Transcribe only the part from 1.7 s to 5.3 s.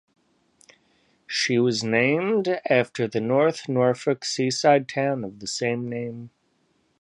named after the North Norfolk seaside town